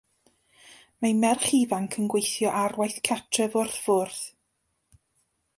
Mae 1.05 1.13
merch 1.23 1.51
ifanc 1.57 1.99
yn 2.03 2.09
gweithio 2.13 2.55
ar 2.63 2.77
waith 2.81 2.99
cartref 3.11 3.61
wrth 3.61 3.79
fwrdd. 3.87 4.27